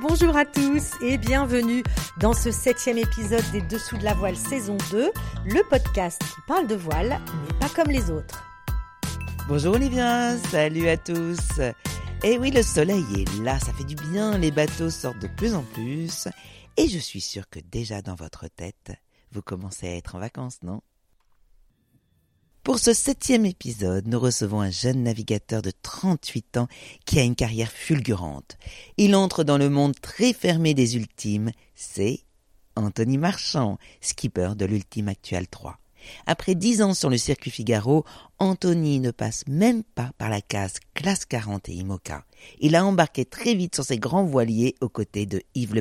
[0.00, 1.82] bonjour à tous et bienvenue
[2.18, 5.10] dans ce septième épisode des Dessous de la voile saison 2,
[5.44, 8.44] le podcast qui parle de voile, mais pas comme les autres.
[9.48, 11.58] Bonjour Olivia, salut à tous.
[11.58, 15.28] Et eh oui, le soleil est là, ça fait du bien, les bateaux sortent de
[15.28, 16.28] plus en plus,
[16.76, 18.92] et je suis sûre que déjà dans votre tête,
[19.32, 20.80] vous commencez à être en vacances, non?
[22.68, 26.68] Pour ce septième épisode, nous recevons un jeune navigateur de 38 ans
[27.06, 28.58] qui a une carrière fulgurante.
[28.98, 31.50] Il entre dans le monde très fermé des ultimes.
[31.74, 32.20] C'est
[32.76, 35.78] Anthony Marchand, skipper de l'Ultime Actual 3.
[36.26, 38.04] Après dix ans sur le circuit Figaro,
[38.38, 42.26] Anthony ne passe même pas par la case classe 40 et IMOCA.
[42.60, 45.80] Il a embarqué très vite sur ses grands voiliers aux côtés de Yves Le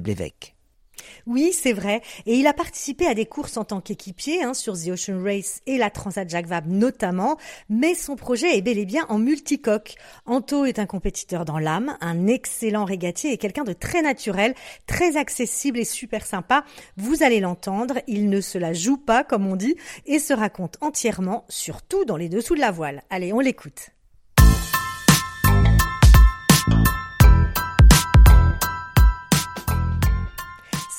[1.26, 2.02] oui, c'est vrai.
[2.26, 5.62] Et il a participé à des courses en tant qu'équipier hein, sur The Ocean Race
[5.66, 7.38] et la Transat Jacques Vabre notamment,
[7.70, 9.96] mais son projet est bel et bien en multicoque.
[10.26, 15.18] Anto est un compétiteur dans l'âme, un excellent régatier et quelqu'un de très naturel, très
[15.18, 16.64] accessible et super sympa.
[16.98, 20.78] Vous allez l'entendre, il ne se la joue pas comme on dit et se raconte
[20.82, 23.04] entièrement, surtout dans les dessous de la voile.
[23.10, 23.92] Allez, on l'écoute.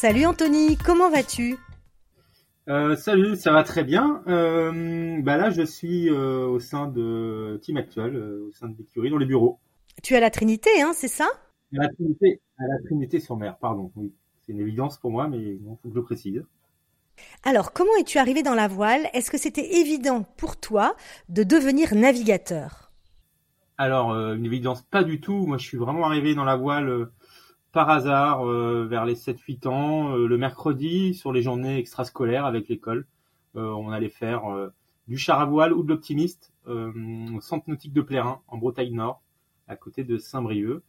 [0.01, 1.57] Salut Anthony, comment vas-tu?
[2.69, 4.23] Euh, Salut, ça va très bien.
[4.29, 9.11] Euh, bah là, je suis euh, au sein de Team Actual, au sein de l'écurie,
[9.11, 9.59] dans les bureaux.
[10.05, 11.27] Tu es à la Trinité, hein, c'est ça?
[11.77, 13.91] À la, Trinité, à la Trinité sur mer, pardon.
[13.97, 14.13] Oui,
[14.47, 16.45] c'est une évidence pour moi, mais il faut que je le précise.
[17.43, 19.09] Alors, comment es-tu arrivé dans la voile?
[19.15, 20.95] Est-ce que c'était évident pour toi
[21.29, 22.93] de devenir navigateur?
[23.79, 25.45] Alors, une évidence pas du tout.
[25.45, 27.09] Moi, je suis vraiment arrivé dans la voile
[27.73, 32.69] par hasard euh, vers les 7-8 ans, euh, le mercredi, sur les journées extrascolaires avec
[32.69, 33.07] l'école.
[33.57, 34.45] Euh, on allait faire
[35.07, 39.23] du char à voile ou de l'optimiste au centre nautique de Plérin, en Bretagne Nord,
[39.69, 40.83] à côté de Saint-Brieuc.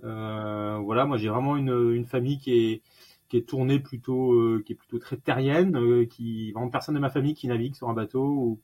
[0.00, 2.82] voilà, moi j'ai vraiment une, une, famille qui est
[3.28, 7.32] qui est tournée plutôt qui est plutôt très terrienne, qui vraiment personne de ma famille
[7.32, 8.60] qui navigue sur un bateau ou,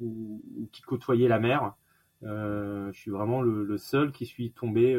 [0.00, 1.72] ou, qui côtoyait la mer.
[2.22, 4.94] je suis vraiment le, le, seul qui suis tombé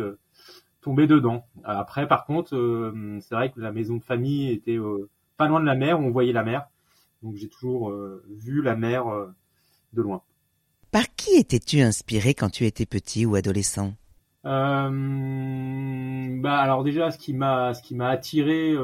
[0.82, 1.46] tomber dedans.
[1.64, 5.60] Après, par contre, euh, c'est vrai que la maison de famille était euh, pas loin
[5.60, 6.68] de la mer, on voyait la mer.
[7.22, 9.06] Donc j'ai toujours euh, vu la mer
[9.94, 10.24] de loin.
[10.92, 13.94] Par qui étais-tu inspiré quand tu étais petit ou adolescent?
[14.44, 14.90] Bah
[16.58, 18.76] alors déjà ce qui m'a ce qui m'a attiré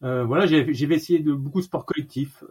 [0.00, 2.42] voilà j'ai j'ai essayé de beaucoup de sports collectifs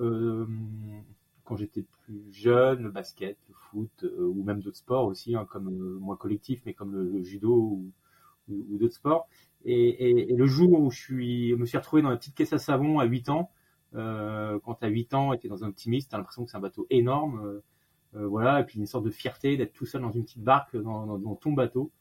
[1.44, 5.70] quand j'étais plus jeune le basket le foot ou même d'autres sports aussi hein, comme
[6.00, 7.92] moins collectif mais comme le, le judo ou,
[8.50, 9.28] ou, d'autres sports.
[9.66, 13.06] Et, le jour où je me suis retrouvé dans la petite caisse à savon à
[13.06, 13.52] 8 ans,
[13.96, 16.44] euh, quand tu as 8 ans et tu es dans un optimiste, tu as l'impression
[16.44, 17.42] que c'est un bateau énorme.
[17.46, 17.64] Euh,
[18.16, 20.78] euh, voilà, et puis une sorte de fierté d'être tout seul dans une petite barque
[20.78, 21.92] dans, ton bateau.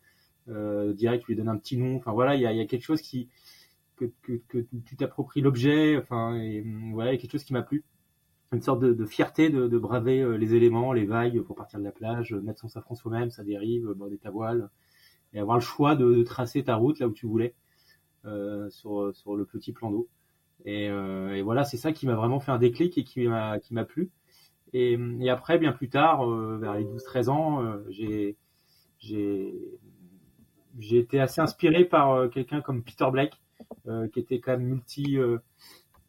[0.49, 1.97] Euh, direct, tu lui donnes un petit nom.
[1.97, 3.29] Enfin voilà, il y a, quelque chose qui
[3.97, 5.97] que, que, tu t'appropries l'objet.
[5.97, 7.85] Enfin, et voilà, il y a quelque chose qui m'a plu.
[8.53, 12.35] Une sorte de, fierté de, braver les éléments, les vagues pour partir de la plage,
[12.35, 14.69] mettre son safran soi-même, sa dérive, border ta voile
[15.35, 17.55] et avoir le choix de, tracer ta route là où tu voulais
[18.25, 20.09] euh, sur, sur le petit plan d'eau.
[20.65, 23.59] Et, euh, et, voilà, c'est ça qui m'a vraiment fait un déclic et qui m'a
[23.59, 24.11] qui m'a plu.
[24.73, 28.37] Et, et, après, bien plus tard, euh, vers les 12-13 ans, euh, j'ai
[28.99, 29.55] j'ai
[30.79, 33.41] j'ai été assez inspiré par euh, quelqu'un comme Peter Blake,
[34.13, 35.19] qui était quand même multi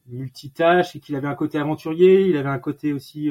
[0.07, 3.29] multitâche et qu'il avait un côté aventurier, il avait un côté aussi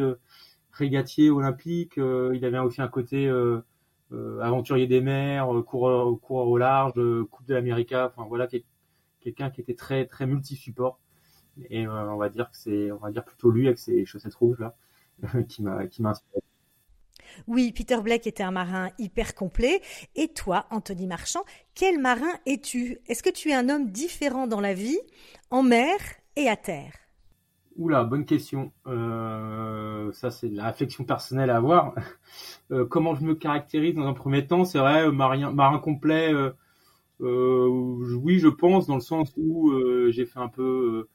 [0.72, 3.60] régatier olympique, il avait aussi un côté euh,
[4.40, 8.48] aventurier des mers, euh, coureur, coureur au large, euh, Coupe de l'Amérique, enfin voilà
[9.20, 10.98] quelqu'un qui était très très multi-support.
[11.68, 14.58] Et on va dire que c'est, on va dire plutôt lui avec ses chaussettes rouges
[14.58, 14.74] là,
[15.48, 16.40] qui m'a qui m'a inspiré.
[17.46, 19.80] Oui, Peter Blake était un marin hyper complet.
[20.14, 22.98] Et toi, Anthony Marchand, quel marin es-tu?
[23.06, 24.98] Est-ce que tu es un homme différent dans la vie,
[25.50, 25.98] en mer
[26.36, 27.01] et à terre?
[27.76, 28.72] Oula, bonne question.
[28.86, 31.94] Euh, ça, c'est de la réflexion personnelle à avoir.
[32.70, 36.32] Euh, comment je me caractérise dans un premier temps C'est vrai, euh, marin, marin complet.
[37.20, 39.70] Oui, je pense dans le sens où
[40.10, 41.08] j'ai fait un peu,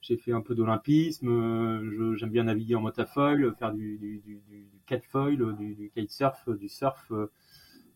[0.00, 2.16] j'ai fait un peu d'olympisme.
[2.16, 7.10] J'aime bien naviguer en motafoil, faire du, du, du, du catfoil, du, kitesurf, du surf,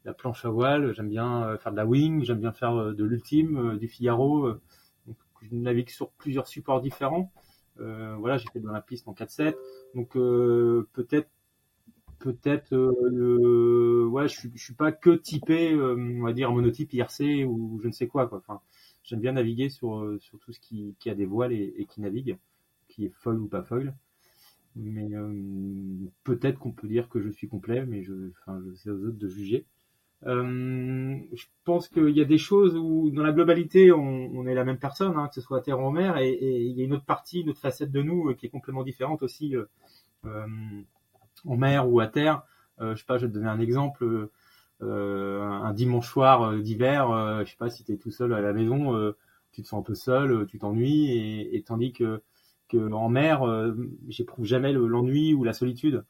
[0.04, 0.92] la planche à voile.
[0.94, 2.24] J'aime bien faire de la wing.
[2.24, 4.50] J'aime bien faire de l'ultime, du Figaro.
[5.42, 7.30] je navigue sur plusieurs supports différents.
[7.80, 9.54] Euh, voilà, j'ai fait de l'olympisme en 4-7.
[9.94, 11.28] Donc euh, peut-être
[12.18, 17.78] peut-être euh, je suis je suis pas que typé on va dire monotype IRC ou
[17.82, 18.62] je ne sais quoi quoi.
[19.04, 22.38] J'aime bien naviguer sur tout ce qui, a des voiles et, qui navigue
[22.88, 23.94] qui est foil ou pas foil
[24.76, 25.08] mais
[26.24, 29.28] peut-être qu'on peut dire que je suis complet mais je enfin c'est aux autres de
[29.28, 29.66] juger
[30.22, 34.78] je pense qu'il y a des choses où, dans la globalité, on, est la même
[34.78, 36.94] personne, hein, que ce soit à terre ou en mer, et, il y a une
[36.94, 39.54] autre partie, une autre facette de nous qui est complètement différente aussi
[40.24, 42.42] en mer ou à terre.
[42.80, 44.28] je sais pas, je vais te donner un exemple.
[44.80, 49.12] un dimanche soir d'hiver, je sais pas si tu es tout seul à la maison,
[49.52, 52.22] tu te sens un peu seul, tu t'ennuies, et, tandis que
[52.68, 53.74] que en mer, euh,
[54.08, 56.04] j'éprouve jamais l'ennui ou la solitude.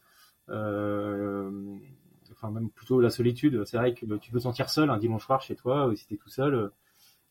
[0.49, 1.50] Euh,
[2.37, 3.65] enfin même plutôt la solitude.
[3.65, 6.17] C'est vrai que tu peux te sentir seul un dimanche soir chez toi, si t'es
[6.17, 6.71] tout seul.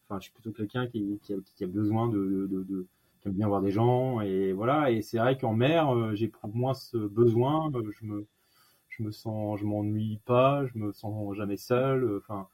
[0.07, 2.88] Enfin, je suis plutôt quelqu'un qui, qui, a, besoin de,
[3.22, 4.92] qui aime bien voir des gens et voilà.
[4.92, 7.72] Et c'est vrai qu'en mer, euh, j'éprouve moins ce besoin.
[8.00, 8.28] Je me,
[8.90, 12.18] je me sens, je m'ennuie pas, je me sens jamais seul.
[12.18, 12.48] Enfin,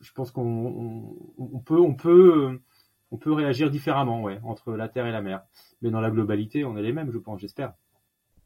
[0.00, 2.60] je pense qu'on on, on peut, on peut
[3.10, 5.42] on peut réagir différemment, ouais, entre la terre et la mer.
[5.82, 7.74] Mais dans la globalité, on est les mêmes, je pense, j'espère.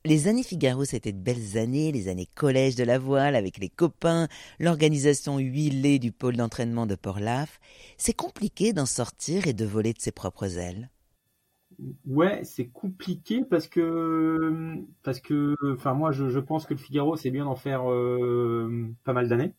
[0.07, 3.69] Les années Figaro, c'était de belles années, les années collège de la voile avec les
[3.69, 7.61] copains, l'organisation huilée du pôle d'entraînement de Port-Laf.
[7.99, 10.89] C'est compliqué d'en sortir et de voler de ses propres ailes.
[12.07, 17.31] Ouais, c'est compliqué parce que parce que enfin moi je, pense que le Figaro c'est
[17.31, 19.55] bien d'en faire euh, pas mal d'années.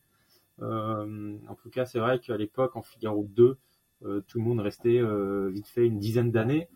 [0.61, 3.57] Euh, en tout cas, c'est vrai qu'à l'époque en Figaro 2,
[4.05, 5.01] euh, tout le monde restait
[5.51, 6.67] vite fait une dizaine d'années.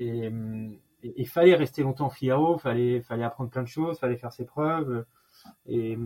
[0.00, 0.28] Et
[1.16, 4.44] il fallait rester longtemps en Figaro, fallait fallait apprendre plein de choses, fallait faire ses
[4.44, 5.04] preuves.
[5.66, 5.98] Et,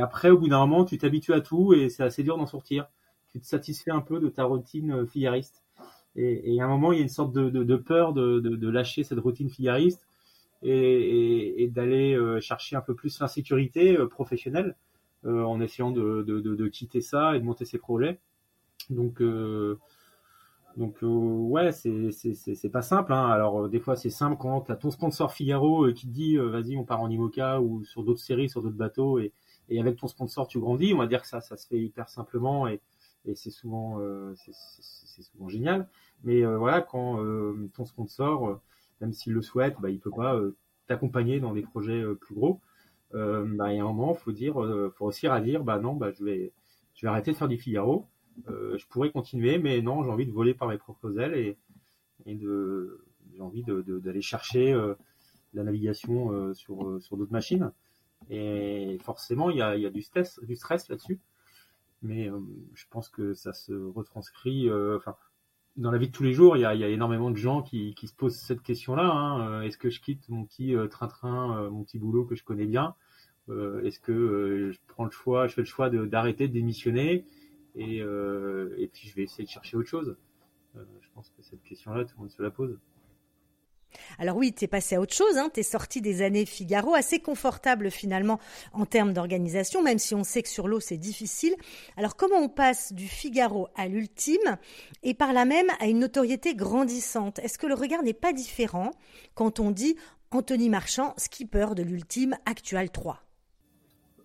[0.00, 2.86] après, au bout d'un moment, tu t'habitues à tout et c'est assez dur d'en sortir.
[3.28, 5.62] Tu te satisfais un peu de ta routine euh, figariste.
[6.16, 9.48] Et, à un moment, il y a une sorte de, peur de, lâcher cette routine
[9.48, 10.06] figariste
[10.62, 14.76] et, d'aller chercher un peu plus l'insécurité professionnelle
[15.24, 18.18] euh, en essayant de, quitter ça et de monter ses projets.
[18.90, 19.78] Donc, euh,
[20.76, 23.12] donc euh, ouais, c'est pas simple.
[23.12, 23.26] Hein.
[23.26, 26.36] Alors euh, des fois c'est simple quand t'as ton sponsor Figaro euh, qui te dit
[26.36, 29.32] vas-y on part en IMOCA ou sur d'autres séries, sur d'autres bateaux et,
[29.68, 30.94] et avec ton sponsor tu grandis.
[30.94, 32.80] On va dire que ça ça se fait hyper simplement et,
[33.26, 34.00] et c'est souvent
[34.34, 35.88] c'est souvent génial.
[36.24, 37.18] Mais voilà quand
[37.74, 38.60] ton sponsor,
[39.00, 40.40] même s'il le souhaite, bah il peut pas
[40.86, 42.60] t'accompagner dans des projets plus gros.
[43.12, 44.54] bah il y a un moment faut dire,
[44.96, 46.52] faut réussir à dire bah non bah je vais
[46.94, 48.11] je vais arrêter de faire du Figaro euh,
[48.46, 51.58] je pourrais continuer, mais non, j'ai envie de voler par mes propres ailes et,
[52.26, 54.94] j'ai envie d'aller de, chercher euh,
[55.54, 57.72] la navigation euh, sur, d'autres machines.
[58.30, 61.18] Et forcément, il y a, du stress, du stress là-dessus.
[62.02, 62.30] Mais
[62.74, 64.68] je pense que ça se retranscrit.
[65.76, 68.06] Dans la vie de tous les jours, il y a, énormément de gens qui, qui
[68.06, 69.04] se posent cette question-là.
[69.04, 69.62] Hein.
[69.62, 72.94] Est-ce que je quitte mon petit train-train, mon petit boulot que je connais bien?
[73.48, 77.24] Est-ce que je prends le choix, je fais le choix d'arrêter de démissionner?
[77.74, 80.16] Et, euh, et puis je vais essayer de chercher autre chose.
[80.76, 82.78] Euh, je pense que cette question-là, tout le monde se la pose.
[84.18, 85.50] Alors oui, tu es passé à autre chose, hein.
[85.52, 88.38] tu es sorti des années Figaro, assez confortable finalement
[88.72, 91.54] en termes d'organisation, même si on sait que sur l'eau c'est difficile.
[91.98, 94.56] Alors comment on passe du Figaro à l'ultime
[95.02, 97.38] et par là même à une notoriété grandissante?
[97.40, 98.92] Est-ce que le regard n'est pas différent
[99.34, 99.96] quand on dit
[100.30, 103.22] Anthony Marchand, skipper de l'ultime Actual 3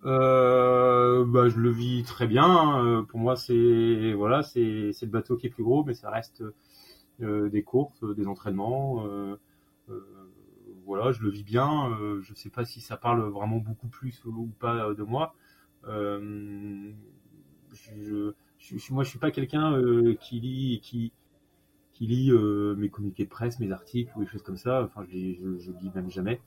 [0.04, 2.44] euh, bah, je le vis très bien.
[2.44, 2.84] Hein.
[2.84, 6.10] Euh, pour moi, c'est voilà, c'est c'est le bateau qui est plus gros, mais ça
[6.10, 6.42] reste
[7.22, 9.06] euh, des courses, des entraînements.
[9.06, 9.36] Euh,
[9.90, 10.00] euh,
[10.86, 11.96] voilà, je le vis bien.
[12.22, 15.34] je sais pas si ça parle vraiment beaucoup plus ou pas de moi.
[15.84, 16.92] Je,
[18.58, 19.78] je, moi, je suis pas quelqu'un
[20.20, 21.12] qui lit qui
[21.92, 24.82] qui lit mes communiqués de presse, mes articles ou des choses comme ça.
[24.84, 26.40] Enfin, je, je, je lis même jamais.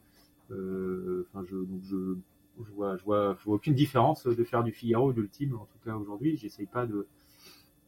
[0.49, 2.15] enfin, je donc je
[2.59, 5.55] je vois, je vois, je vois aucune différence de faire du Figaro ou de l'ultime,
[5.55, 6.37] en tout cas aujourd'hui.
[6.37, 7.07] J'essaye pas de,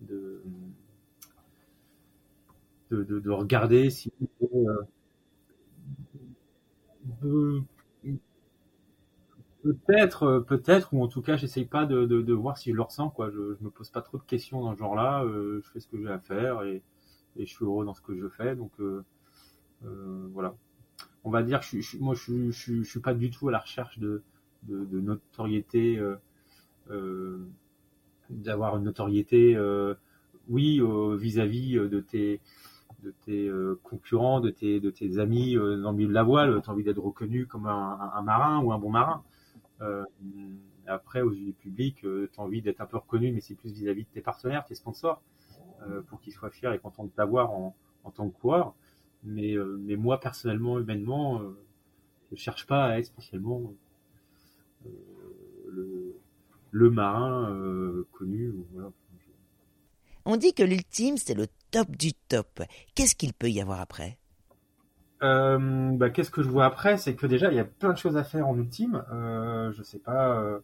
[0.01, 0.41] de,
[2.91, 4.11] de, de, regarder si
[7.23, 7.61] euh,
[9.63, 13.09] peut-être, peut-être, ou en tout cas, j'essaye pas de, de, voir si je le ressens,
[13.09, 13.29] quoi.
[13.29, 15.23] Je, je me pose pas trop de questions dans ce genre-là.
[15.23, 16.83] Euh, je fais ce que j'ai à faire et,
[17.37, 18.55] et, je suis heureux dans ce que je fais.
[18.55, 19.03] Donc, euh,
[19.85, 20.55] euh voilà.
[21.23, 23.59] On va dire je, je, moi, je, je, je suis pas du tout à la
[23.59, 24.23] recherche de,
[24.67, 26.15] de, notoriété, euh,
[26.89, 27.45] euh,
[28.29, 29.95] d'avoir une notoriété, euh,
[30.49, 30.81] oui,
[31.17, 32.41] vis-à-vis de tes
[33.01, 33.51] de tes
[33.83, 37.47] concurrents, de tes amis dans le milieu de la voile, tu as envie d'être reconnu
[37.47, 39.23] comme un, marin ou un bon marin.
[40.87, 43.73] après, aux yeux du public, tu as envie d'être un peu reconnu, mais c'est plus
[43.73, 45.21] vis-à-vis de tes partenaires, tes sponsors,
[46.07, 47.75] pour qu'ils soient fiers et contents de t'avoir en,
[48.15, 48.73] tant que coureur.
[49.23, 51.41] Mais, mais moi, personnellement, humainement,
[52.31, 53.73] je cherche pas à être spécialement
[55.69, 56.15] le,
[56.71, 58.53] le, marin euh, connu.
[60.25, 62.61] On dit que l'ultime, c'est le top du top.
[62.95, 64.17] Qu'est-ce qu'il peut y avoir après?
[65.21, 66.97] Euh, bah, Qu'est-ce que je vois après?
[66.97, 69.03] C'est que déjà, il y a plein de choses à faire en ultime.
[69.11, 70.61] Euh, je sais pas,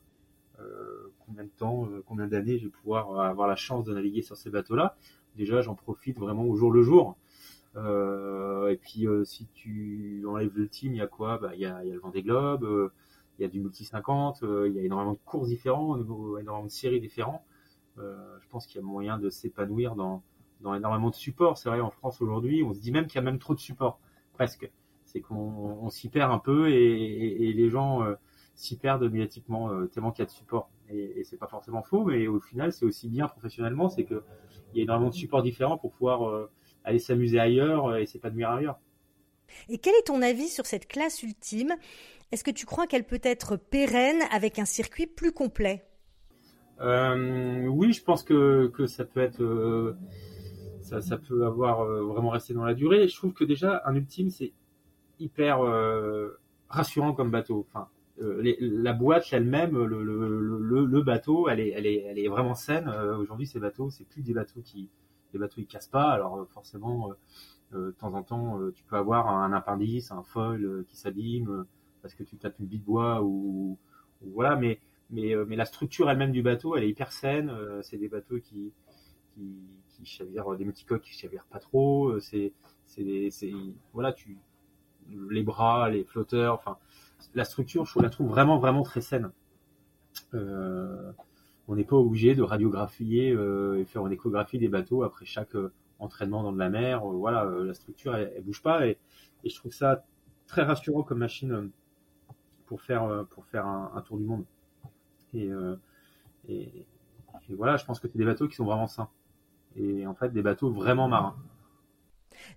[1.26, 4.50] combien de temps, combien d'années je vais pouvoir avoir la chance de naviguer sur ces
[4.50, 4.98] bateaux-là.
[5.36, 7.18] Déjà, j'en profite vraiment au jour le jour.
[7.76, 11.38] et puis, si tu enlèves team, il y a quoi?
[11.38, 12.92] Bah, il y a, y a le Vendée Globe,
[13.40, 16.70] il y a du multi 50, il y a énormément de courses différents, énormément de
[16.70, 17.42] séries différentes.
[17.98, 20.22] je pense qu'il y a moyen de s'épanouir dans,
[20.62, 21.58] dans énormément de supports.
[21.58, 23.60] C'est vrai, en France aujourd'hui, on se dit même qu'il y a même trop de
[23.60, 24.00] supports,
[24.34, 24.70] presque.
[25.06, 28.16] C'est qu'on s'y perd un peu et, les gens euh,
[28.54, 30.70] s'y perdent médiatiquement euh, tellement qu'il y a de supports.
[30.90, 34.24] Et, et c'est pas forcément faux, mais au final, c'est aussi bien professionnellement, c'est que
[34.74, 36.52] il y a énormément de supports différents pour pouvoir euh,
[36.84, 38.80] aller s'amuser ailleurs et s'épanouir ailleurs.
[39.68, 41.74] Et quel est ton avis sur cette classe ultime?
[42.32, 45.86] Est-ce que tu crois qu'elle peut être pérenne avec un circuit plus complet?
[46.82, 49.98] Euh, Oui, je pense que, ça peut être
[51.00, 53.08] ça, peut avoir euh, vraiment resté dans la durée.
[53.08, 54.54] je trouve que déjà un ultime c'est
[55.20, 57.66] hyper euh, rassurant comme bateau.
[57.70, 57.90] Enfin,
[58.22, 62.90] euh, la boîte elle-même, le, bateau, elle est, vraiment saine.
[62.90, 64.90] Aujourd'hui, ces bateaux, c'est plus des bateaux qui,
[65.34, 66.12] les bateaux ils cassent pas.
[66.12, 67.12] Alors forcément,
[67.74, 71.66] de temps en temps, tu peux avoir un appendice, un foil qui s'abîme
[72.02, 73.78] parce que tu tapes une de bois ou,
[74.22, 74.56] voilà.
[74.56, 74.80] Mais
[75.12, 77.52] mais la structure elle-même du bateau, elle est hyper saine.
[77.82, 78.72] c'est des bateaux qui
[80.04, 82.10] chavirent, des multicoques qui chavirent pas trop.
[82.10, 82.54] Euh, c'est,
[85.12, 86.78] les bras, les flotteurs, enfin,
[87.34, 89.32] la structure, je la trouve vraiment, vraiment très saine.
[90.34, 91.12] Euh,
[91.68, 95.56] on n'est pas obligé de radiographier euh, et faire une échographie des bateaux après chaque
[95.56, 97.08] euh, entraînement dans de la mer.
[97.08, 98.98] Euh, voilà, la structure, elle, bouge pas et,
[99.46, 100.04] je trouve ça
[100.48, 101.70] très rassurant comme machine
[102.70, 104.46] pour faire pour faire un, un tour du monde.
[105.34, 105.50] Et,
[106.48, 106.86] et,
[107.50, 109.10] et, voilà, je pense que c'est des bateaux qui sont vraiment sains
[109.76, 111.36] et en fait des bateaux vraiment marins.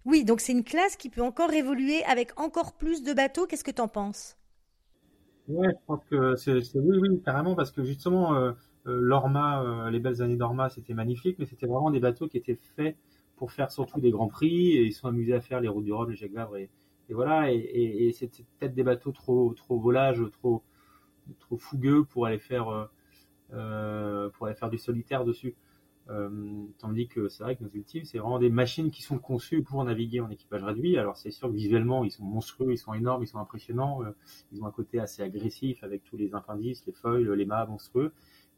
[0.04, 3.46] Oui, donc c'est une classe qui peut encore évoluer avec encore plus de bateaux.
[3.46, 4.36] Qu'est-ce que tu en penses?
[5.48, 8.52] Ouais, je pense que c'est oui, oui, carrément, parce que justement, euh,
[8.86, 12.36] euh l'Orma, euh, les belles années d'Orma, c'était magnifique, mais c'était vraiment des bateaux qui
[12.36, 12.96] étaient faits
[13.36, 15.92] pour faire surtout des grands prix, et ils sont amusés à faire les routes du
[15.92, 16.70] Rhum, les Jacques Vabre, et,
[17.12, 20.62] voilà, et, et, et c'était peut-être des bateaux trop, trop volages, trop,
[21.40, 22.86] trop fougueux pour aller faire, euh,
[23.52, 25.54] euh pour aller faire du solitaire dessus.
[26.10, 29.62] Euh, tandis que c'est vrai que nos ultimes, c'est vraiment des machines qui sont conçues
[29.62, 30.98] pour naviguer en équipage réduit.
[30.98, 34.00] Alors c'est sûr que visuellement, ils sont monstrueux, ils sont énormes, ils sont impressionnants.
[34.52, 38.12] Ils ont un côté assez agressif avec tous les appendices, les feuilles, les mâts monstrueux.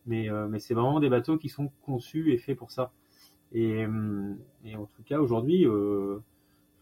[0.06, 2.92] Mais, c'est vraiment des bateaux qui sont conçus et faits pour ça.
[3.52, 5.66] Et en tout cas, aujourd'hui,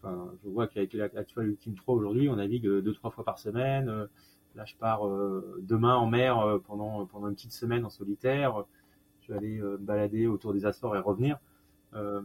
[0.03, 4.07] je vois qu'avec l'actuel Ultime 3 aujourd'hui, on navigue deux trois fois par semaine.
[4.55, 5.07] Là, je pars
[5.61, 8.65] demain en mer pendant une petite semaine en solitaire
[9.23, 11.39] je vais aller euh, balader autour des Açores et revenir.
[11.93, 12.21] Euh,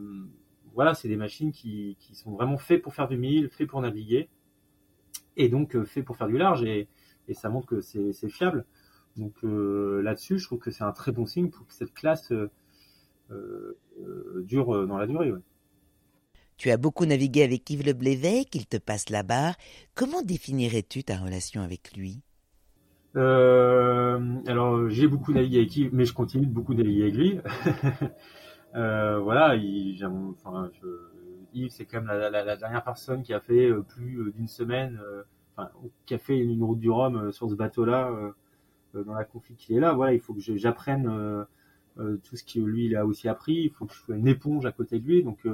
[0.75, 4.29] voilà, c'est des machines qui, sont vraiment faites pour faire du mille, faites pour naviguer,
[5.37, 6.89] et donc euh, fait pour faire du large, et
[7.33, 8.65] ça montre que c'est fiable.
[9.17, 12.33] Donc là-dessus, je trouve que c'est un très bon signe pour que cette classe
[14.45, 15.33] dure dans la durée.
[16.59, 19.55] Tu as beaucoup navigué avec Yves Le Blévet, qu'il te passe la barre.
[19.95, 22.21] Comment définirais-tu ta relation avec lui?
[23.15, 27.39] Euh, alors j'ai beaucoup navigué avec Yves, mais je continue de beaucoup naviguer avec lui.
[28.75, 29.97] euh, voilà, il,
[31.55, 35.01] Yves c'est quand même la, dernière personne qui a fait euh, plus d'une semaine,
[36.07, 38.33] qui a fait une route du Rhum sur ce bateau-là,
[38.95, 39.93] dans la config qu'il est là.
[39.93, 41.47] Voilà, il faut que j'apprenne
[41.97, 43.55] tout ce que lui il a aussi appris.
[43.55, 45.47] Il faut que je sois une éponge à côté de lui, donc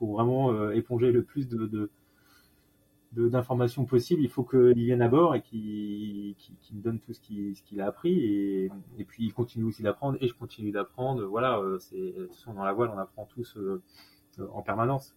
[0.00, 1.90] pour vraiment éponger le plus de,
[3.12, 6.34] d'informations possibles, il faut qu'il vienne à bord et qu'il
[6.72, 10.34] me donne tout ce qu'il a appris et, puis il continue aussi d'apprendre et je
[10.34, 11.24] continue d'apprendre.
[11.26, 12.14] Voilà, euh, c'est
[12.46, 13.82] dans la voile on apprend tous euh,
[14.52, 15.14] en permanence.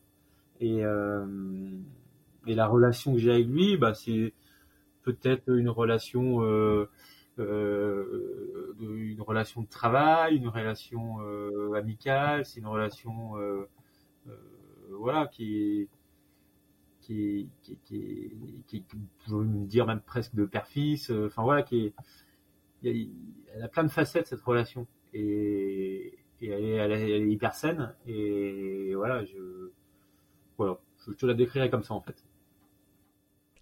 [0.60, 1.26] Et, euh,
[2.46, 4.34] la relation que j'ai avec lui, bah, c'est
[5.04, 6.90] peut-être une relation euh,
[7.40, 11.20] euh, une relation de travail, une relation
[11.76, 13.36] amicale, c'est une relation
[14.98, 15.90] voilà qui
[17.02, 17.78] qui qui,
[18.68, 18.86] qui,
[19.30, 21.12] me dire même presque de père-fils.
[21.12, 21.94] Euh, enfin voilà, qui
[22.84, 23.10] est,
[23.54, 24.88] elle a plein de facettes cette relation.
[25.14, 27.94] Et, et elle, est, elle, est, hyper saine.
[28.08, 29.72] Et voilà, je,
[30.58, 32.24] voilà, je te la décrirais comme ça en fait.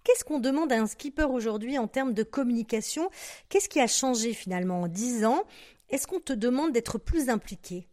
[0.03, 3.09] Qu'est-ce qu'on demande à un skipper aujourd'hui en termes de communication?
[3.49, 5.43] Qu'est-ce qui a changé finalement en 10 ans?
[5.89, 7.87] Est-ce qu'on te demande d'être plus impliqué?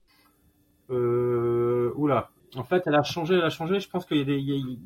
[0.91, 3.81] Euh, Oula, en fait, elle a changé, elle a changé.
[3.81, 4.79] Je pense qu'il y a des,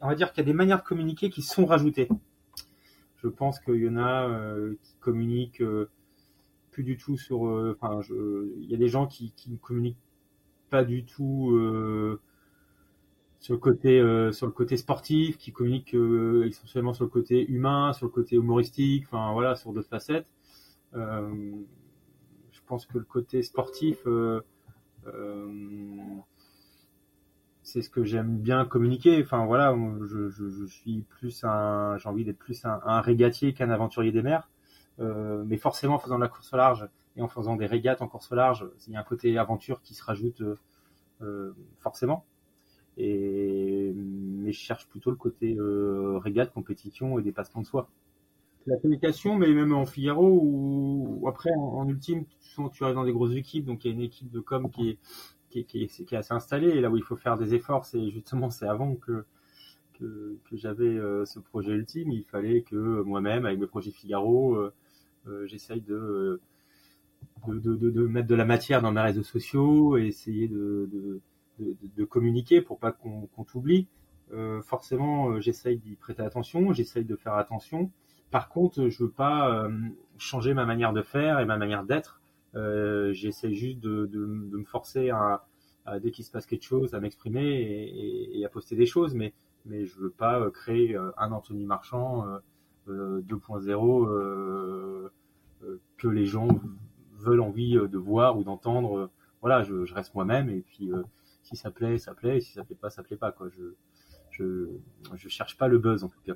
[0.00, 2.08] on va dire qu'il y a des manières de communiquer qui sont rajoutées.
[3.16, 5.90] Je pense qu'il y en a euh, qui communiquent euh,
[6.70, 7.46] plus du tout sur.
[7.46, 9.98] Euh, enfin, il y a des gens qui, ne communiquent
[10.70, 11.50] pas du tout
[13.40, 13.98] sur le côté
[14.32, 15.94] sur le côté sportif, qui communiquent
[16.46, 19.04] essentiellement sur le côté humain, sur le côté humoristique.
[19.06, 20.26] Enfin voilà, sur d'autres facettes.
[22.66, 24.06] pense que le côté sportif,
[27.62, 29.22] c'est ce que j'aime bien communiquer.
[29.22, 34.12] Enfin voilà, je, suis plus un, j'ai envie d'être plus un, un régatier qu'un aventurier
[34.12, 34.48] des mers.
[35.00, 38.02] Euh, mais forcément, en faisant de la course au large et en faisant des régates
[38.02, 40.56] en course au large, il y a un côté aventure qui se rajoute euh,
[41.22, 42.24] euh forcément.
[42.98, 47.88] Et mais je cherche plutôt le côté euh, régate, compétition et dépassement de soi.
[48.66, 52.24] La communication, mais même en Figaro ou, après en, ultime,
[52.72, 54.90] tu arrives dans des grosses équipes, donc il y a une équipe de com qui
[54.90, 54.98] est
[55.50, 56.68] qui, qui, qui est assez installé.
[56.68, 59.24] Et là où il faut faire des efforts, c'est justement c'est avant que
[59.94, 62.10] que, que j'avais euh, ce projet ultime.
[62.10, 64.72] Il fallait que moi-même, avec mes projets Figaro, euh,
[65.26, 66.40] euh j'essaye de
[67.46, 71.20] de, de, de, mettre de la matière dans mes réseaux sociaux et essayer de,
[71.60, 73.86] de, communiquer pour pas qu'on qu'on t'oublie.
[74.32, 77.90] Euh, forcément, j'essaye d'y prêter attention, j'essaye de faire attention.
[78.32, 79.68] Par contre, je veux pas
[80.18, 82.22] changer ma manière de faire et ma manière d'être
[82.54, 85.46] euh, j'essaie juste de, de, de, me forcer à,
[85.86, 89.14] à dès qu'il se passe quelque chose, à m'exprimer et, et, à poster des choses,
[89.14, 89.32] mais
[89.64, 92.26] mais je veux pas euh, créer euh, un Anthony Marchand
[92.88, 95.10] euh, 2.0 euh,
[95.96, 96.48] que les gens
[97.14, 99.10] veulent envie de voir ou d'entendre.
[99.40, 100.90] Voilà, je, je reste moi-même et puis
[101.42, 103.48] si ça plaît, ça plaît, et si ça plaît pas, ça plaît pas quoi.
[103.48, 103.74] Je
[104.30, 104.66] je
[105.14, 106.34] je cherche pas le buzz en tout cas.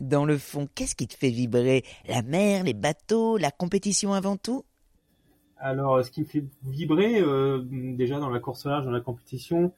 [0.00, 1.84] Dans le fond, qu'est-ce qui te fait vibrer?
[2.08, 4.64] La mer, les bateaux, la compétition avant tout?
[5.56, 9.72] Alors, ce qui me fait vibrer, euh, déjà dans la course large, dans la compétition,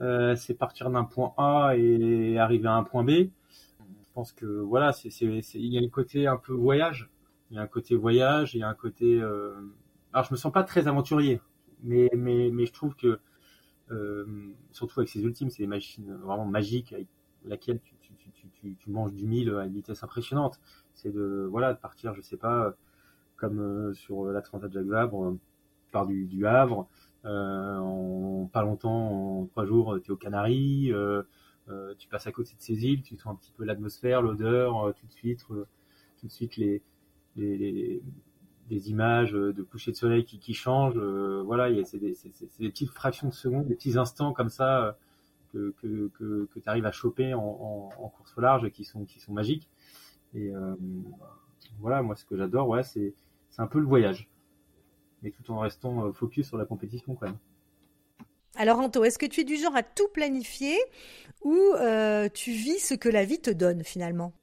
[0.00, 3.10] euh, c'est partir d'un point A et arriver à un point B.
[3.10, 7.08] Je pense que voilà, il y a un côté un peu voyage.
[7.50, 9.20] Il y a un côté voyage, il y a un côté.
[9.20, 9.54] Euh...
[10.12, 11.40] Alors, je me sens pas très aventurier,
[11.82, 13.20] mais mais je trouve que
[14.70, 17.06] surtout avec ces ultimes, c'est des machines vraiment magiques avec
[17.44, 18.01] laquelle tu
[18.54, 20.60] tu, manges du mille à une vitesse impressionnante.
[20.94, 22.74] C'est de voilà de partir, je sais pas,
[23.42, 25.38] comme euh, sur la Transat Jacques Vabre, euh,
[25.90, 26.88] par du, Havre,
[27.24, 30.92] euh, en pas longtemps, en trois jours, tu es aux Canaries,
[31.98, 35.06] tu passes à côté de ces îles, tu sens un petit peu l'atmosphère, l'odeur, tout
[35.06, 35.66] de suite, tout
[36.22, 36.82] de suite les,
[37.36, 38.02] les,
[38.70, 40.98] les images de coucher de soleil qui, qui changent.
[41.44, 42.16] voilà, c'est des,
[42.58, 44.96] des, petites fractions de secondes, des petits instants comme ça
[45.52, 48.84] que, que, que, que tu arrives à choper en, en, en, course au large qui
[48.84, 49.68] sont, qui sont magiques.
[50.34, 50.74] Et euh,
[51.78, 53.14] voilà, moi ce que j'adore, ouais, c'est,
[53.50, 54.28] c'est un peu le voyage.
[55.22, 57.38] Mais tout en restant euh, focus sur la compétition quand même.
[58.56, 60.76] Alors Anto, est-ce que tu es du genre à tout planifier
[61.42, 64.34] ou euh, tu vis ce que la vie te donne finalement?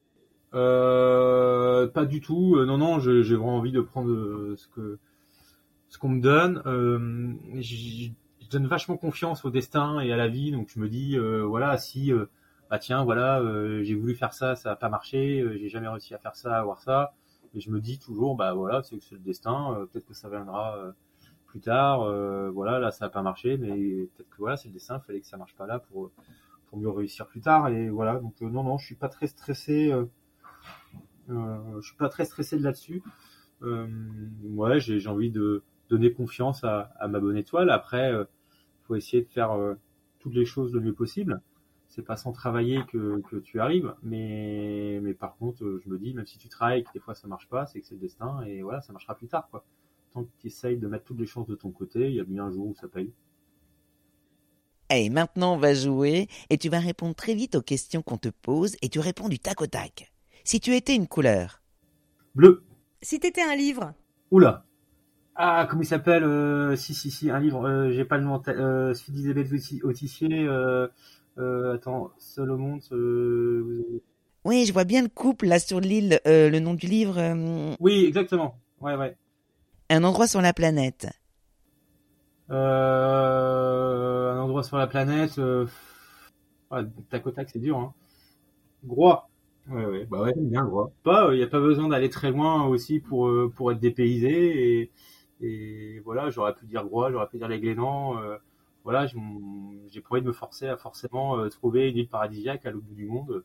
[0.55, 2.55] Euh, Pas du tout.
[2.65, 4.97] Non, non, j'ai vraiment envie de prendre ce que
[5.89, 6.61] ce qu'on me donne.
[6.65, 7.33] Euh,
[8.49, 11.77] donne vachement confiance au destin et à la vie, donc je me dis euh, voilà
[11.77, 12.25] si euh,
[12.69, 16.13] bah tiens voilà euh, j'ai voulu faire ça, ça n'a pas marché, j'ai jamais réussi
[16.13, 17.13] à faire ça, à avoir ça,
[17.53, 20.77] et je me dis toujours bah voilà c'est le destin, peut-être que ça viendra
[21.45, 21.99] plus tard,
[22.51, 25.21] voilà là ça n'a pas marché, mais peut-être que voilà c'est le destin, il fallait
[25.21, 26.11] que ça marche pas là pour
[26.67, 29.93] pour mieux réussir plus tard et voilà donc non non je suis pas très stressé,
[31.27, 33.03] je suis pas très stressé de là-dessus.
[33.61, 37.71] ouais j'ai envie de donner confiance à, à ma bonne étoile.
[37.71, 38.13] Après,
[38.89, 39.75] faut essayer de faire euh,
[40.19, 41.41] toutes les choses le mieux possible.
[41.87, 45.97] C'est pas sans travailler que, que tu arrives, mais, mais par contre, euh, je me
[45.97, 48.01] dis, même si tu travailles, que des fois ça marche pas, c'est que c'est le
[48.01, 49.63] destin, et voilà, ça marchera plus tard, quoi.
[50.11, 52.23] Tant que tu essayes de mettre toutes les chances de ton côté, il y a
[52.23, 53.11] bien un jour où ça paye.
[54.91, 58.29] Et maintenant, on va jouer, et tu vas répondre très vite aux questions qu'on te
[58.29, 60.11] pose, et tu réponds du tac au tac.
[60.43, 61.61] Si tu étais une couleur?
[62.35, 62.63] Bleu.
[63.01, 63.93] Si tu étais un livre?
[64.31, 64.65] Oula.
[65.41, 67.65] Ah, comment il s'appelle euh, Si, si, si, un livre.
[67.65, 68.41] Euh, J'ai pas le nom.
[68.49, 69.47] Euh, celui d'Isabelle
[69.83, 70.45] Autissier.
[70.45, 70.89] Euh,
[71.37, 72.79] euh, attends, Solomon.
[72.91, 74.01] Euh...
[74.43, 76.19] Oui, je vois bien le couple là sur l'île.
[76.27, 77.17] Euh, le nom du livre.
[77.17, 78.59] Euh, oui, exactement.
[78.81, 79.15] Ouais, ouais.
[79.89, 81.07] Un endroit sur la planète.
[82.51, 85.39] Euh, un endroit sur la planète.
[85.39, 85.65] Euh...
[86.69, 87.77] Ouais, tac au tac, c'est dur.
[87.77, 87.93] Hein.
[88.83, 89.29] Groix.
[89.69, 90.91] Ouais, ouais, bah ouais, bien Groix.
[91.03, 94.91] Pas, il n'y a pas besoin d'aller très loin aussi pour pour être dépaysé et
[95.41, 98.21] et voilà, j'aurais pu dire Groix, j'aurais pu dire les Glénans.
[98.21, 98.37] Euh,
[98.83, 102.71] voilà, j'ai pas envie de me forcer à forcément euh, trouver une île paradisiaque à
[102.71, 103.43] l'autre bout du monde.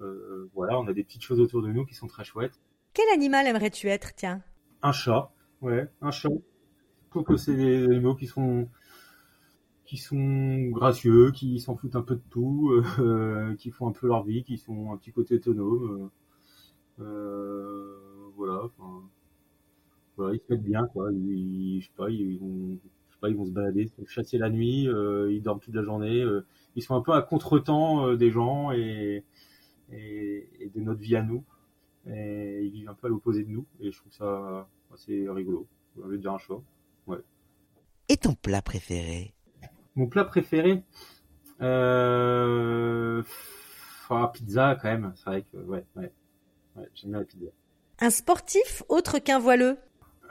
[0.00, 2.60] Euh, voilà, on a des petites choses autour de nous qui sont très chouettes.
[2.92, 4.42] Quel animal aimerais-tu être, tiens?
[4.82, 6.28] Un chat, ouais, un chat.
[6.28, 8.68] Je trouve que c'est des animaux qui sont
[9.84, 14.06] qui sont gracieux, qui s'en foutent un peu de tout, euh, qui font un peu
[14.06, 16.10] leur vie, qui sont un petit côté autonome.
[16.98, 17.98] Euh,
[18.34, 18.70] voilà.
[20.16, 21.10] Voilà, ils se mettent bien, quoi.
[21.12, 24.50] Ils, je sais pas, ils vont, je sais pas, ils vont se balader, chasser la
[24.50, 26.20] nuit, euh, ils dorment toute la journée.
[26.20, 26.44] Euh,
[26.76, 29.24] ils sont un peu à contretemps euh, des gens et,
[29.90, 31.44] et, et, de notre vie à nous.
[32.06, 33.66] Et ils vivent un peu à l'opposé de nous.
[33.80, 35.66] Et je trouve ça assez rigolo.
[36.02, 36.62] Au lieu de dire un choix.
[37.06, 37.18] Ouais.
[38.08, 39.34] Et ton plat préféré?
[39.94, 40.82] Mon plat préféré
[41.60, 43.22] euh...
[44.14, 45.12] Ah, pizza quand même.
[45.16, 46.12] C'est vrai que ouais, ouais,
[46.76, 47.46] ouais j'aime bien la pizza.
[47.98, 49.78] Un sportif autre qu'un voileux?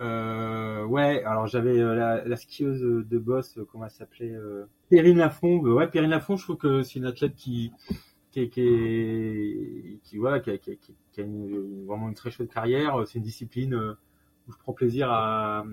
[0.02, 4.36] Euh, ouais, alors j'avais euh, la, skieuse de boss, euh, comment elle s'appelait
[4.90, 5.60] Perrine Lafont.
[5.60, 7.72] Ouais, Perrine Lafont, je trouve que c'est une athlète qui
[8.32, 13.04] qui, qui, voilà, qui, a vraiment une très chouette carrière.
[13.06, 13.76] C'est une discipline
[14.48, 15.66] où je prends plaisir à,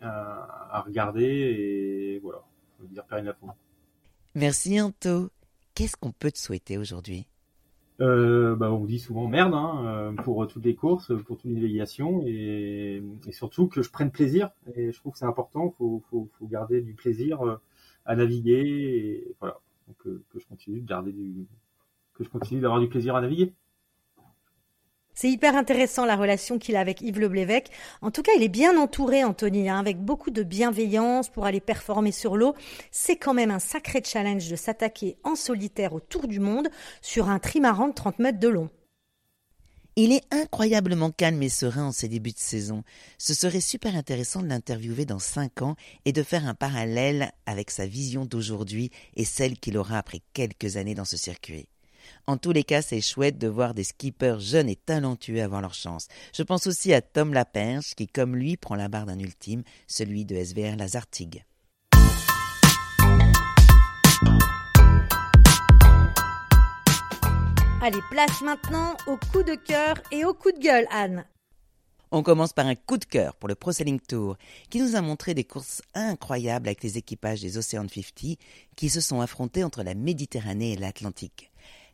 [0.00, 2.44] à, regarder et voilà,
[2.78, 3.48] je veux dire Perrine Lafont.
[4.34, 5.30] Merci Anto.
[5.74, 7.26] Qu'est-ce qu'on peut te souhaiter aujourd'hui?
[8.00, 11.82] Euh, bah, on dit souvent merde hein, euh, pour toutes les courses, pour toute les
[12.26, 14.50] et, et, surtout que je prenne plaisir.
[14.74, 15.74] Et je trouve que c'est important.
[15.78, 17.56] Faut, faut, faut garder du plaisir euh,
[18.04, 18.60] à naviguer.
[18.60, 19.58] Et voilà.
[19.88, 21.46] Donc euh, que je continue de garder du,
[22.14, 23.52] que je continue d'avoir du plaisir à naviguer.
[25.18, 27.30] C'est hyper intéressant la relation qu'il a avec Yves Le
[28.02, 31.60] En tout cas, il est bien entouré, Anthony, hein, avec beaucoup de bienveillance pour aller
[31.60, 32.54] performer sur l'eau.
[32.90, 36.68] C'est quand même un sacré challenge de s'attaquer en solitaire au tour du monde
[37.00, 38.68] sur un trimaran de 30 mètres de long.
[39.96, 42.84] Il est incroyablement calme et serein en ses débuts de saison.
[43.16, 47.70] Ce serait super intéressant de l'interviewer dans cinq ans et de faire un parallèle avec
[47.70, 51.70] sa vision d'aujourd'hui et celle qu'il aura après quelques années dans ce circuit.
[52.26, 55.74] En tous les cas, c'est chouette de voir des skippers jeunes et talentueux avoir leur
[55.74, 56.08] chance.
[56.34, 60.24] Je pense aussi à Tom Laperche qui, comme lui, prend la barre d'un ultime, celui
[60.24, 61.44] de SVR Lazartigue.
[67.82, 71.24] Allez, place maintenant au coup de cœur et au coup de gueule, Anne.
[72.12, 74.36] On commence par un coup de cœur pour le Pro Sailing Tour,
[74.70, 78.38] qui nous a montré des courses incroyables avec les équipages des Ocean 50
[78.76, 81.50] qui se sont affrontés entre la Méditerranée et l'Atlantique.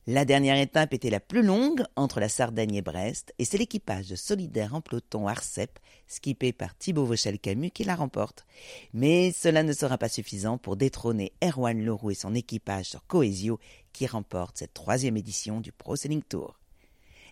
[0.08, 4.08] La dernière étape était la plus longue entre la Sardaigne et Brest, et c'est l'équipage
[4.08, 8.44] de Solidaire en peloton Arcep, skippé par Thibaut Vauchel-Camus, qui la remporte.
[8.92, 13.60] Mais cela ne sera pas suffisant pour détrôner Erwan Leroux et son équipage sur Coesio,
[13.92, 16.58] qui remporte cette troisième édition du Pro Sailing Tour.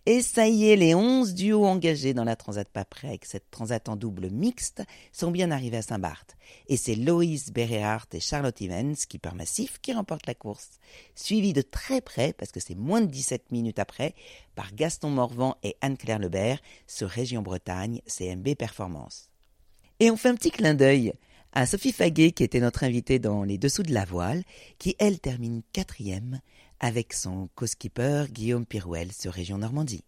[0.06, 3.86] Et ça y est, les onze duos engagés dans la Transat Papré avec cette Transat
[3.86, 4.82] en double mixte
[5.12, 6.36] sont bien arrivés à Saint-Barth.
[6.68, 10.78] Et c'est Loïs Berrehart et Charlotte Evans, skipper massif, qui remportent la course.
[11.14, 14.14] Suivi de très près, parce que c'est moins de 17 minutes après,
[14.54, 19.28] par Gaston Morvan et Anne-Claire Lebert sur Région Bretagne, CMB Performance.
[20.00, 21.12] Et on fait un petit clin d'œil
[21.52, 24.44] à Sophie Faguet, qui était notre invitée dans Les Dessous de la Voile,
[24.78, 26.40] qui elle termine quatrième
[26.80, 30.04] avec son co-skipper Guillaume Pirouel sur Région Normandie.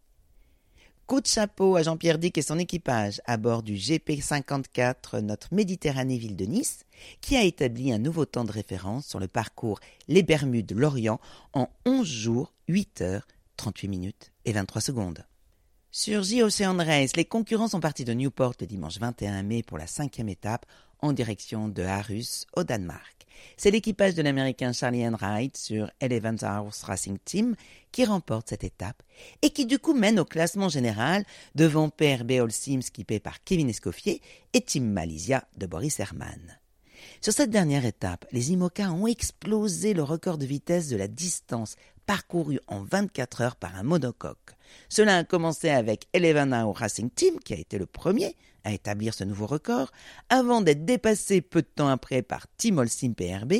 [1.06, 6.36] Coup de chapeau à Jean-Pierre Dick et son équipage à bord du GP54, notre Méditerranée-Ville
[6.36, 6.84] de Nice,
[7.20, 11.20] qui a établi un nouveau temps de référence sur le parcours Les Bermudes-Lorient
[11.52, 15.26] en 11 jours, 8 heures, 38 minutes et 23 secondes.
[15.90, 19.86] Sur J-Ocean Race, les concurrents sont partis de Newport le dimanche 21 mai pour la
[19.86, 20.64] cinquième étape
[21.02, 23.26] en direction de Aarhus au Danemark.
[23.56, 27.54] C'est l'équipage de l'américain Charlie Enright sur Eleven Hours Racing Team
[27.90, 29.02] qui remporte cette étape
[29.42, 34.22] et qui du coup mène au classement général devant PRB All skippé par Kevin Escoffier
[34.52, 36.58] et Team Malaysia de Boris Herman.
[37.20, 41.76] Sur cette dernière étape, les IMOCA ont explosé le record de vitesse de la distance
[42.06, 44.56] parcourue en 24 heures par un monocoque.
[44.88, 49.14] Cela a commencé avec Eleven Hour Racing Team, qui a été le premier à établir
[49.14, 49.90] ce nouveau record,
[50.28, 53.54] avant d'être dépassé peu de temps après par Team Olsim PRB,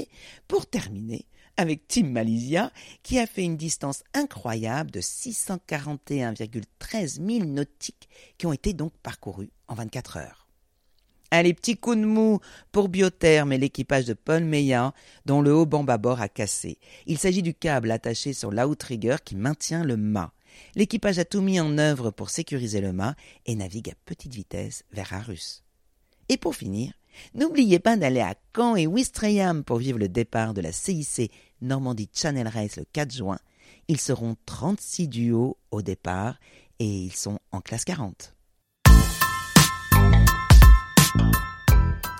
[0.49, 8.09] pour terminer avec Team Malaysia, qui a fait une distance incroyable de 641,13 000 nautiques
[8.39, 10.43] qui ont été donc parcourus en 24 heures.
[11.35, 12.41] Allez, petit coup de mou
[12.73, 14.93] pour Biotherm et l'équipage de Paul Meillat,
[15.25, 16.77] dont le haut banc bâbord a cassé.
[17.07, 20.35] Il s'agit du câble attaché sur l'outrigger qui maintient le mât.
[20.75, 23.15] L'équipage a tout mis en œuvre pour sécuriser le mât
[23.47, 25.65] et navigue à petite vitesse vers Arus.
[26.29, 26.93] Et pour finir,
[27.35, 32.09] n'oubliez pas d'aller à Caen et Wistreham pour vivre le départ de la CIC Normandie
[32.13, 33.39] Channel Race le 4 juin.
[33.89, 36.39] Ils seront 36 duos au départ
[36.79, 38.35] et ils sont en classe 40.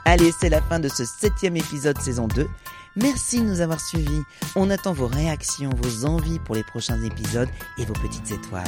[0.05, 2.49] Allez, c'est la fin de ce septième épisode saison 2.
[2.97, 4.23] Merci de nous avoir suivis.
[4.57, 8.65] On attend vos réactions, vos envies pour les prochains épisodes et vos petites étoiles.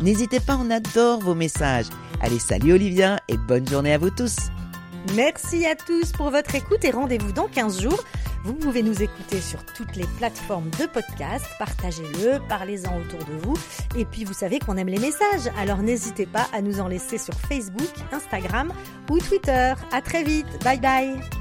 [0.00, 1.86] N'hésitez pas, on adore vos messages.
[2.20, 4.36] Allez, salut Olivia et bonne journée à vous tous.
[5.14, 8.02] Merci à tous pour votre écoute et rendez-vous dans 15 jours.
[8.44, 11.46] Vous pouvez nous écouter sur toutes les plateformes de podcast.
[11.58, 13.54] Partagez-le, parlez-en autour de vous.
[13.96, 17.18] Et puis vous savez qu'on aime les messages, alors n'hésitez pas à nous en laisser
[17.18, 18.72] sur Facebook, Instagram
[19.10, 19.74] ou Twitter.
[19.92, 20.46] À très vite.
[20.64, 21.39] Bye bye.